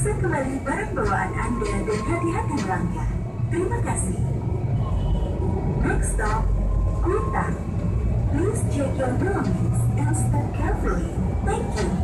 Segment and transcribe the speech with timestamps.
[0.00, 3.10] kembali barang bawaan Anda dan hati-hati melangkah.
[3.52, 4.16] Terima kasih.
[5.84, 6.48] Next stop,
[7.04, 7.46] Kuta.
[8.32, 11.12] Please check your belongings and step carefully.
[11.44, 11.99] Thank you.